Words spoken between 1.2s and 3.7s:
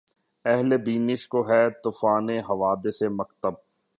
کو‘ ہے طوفانِ حوادث‘ مکتب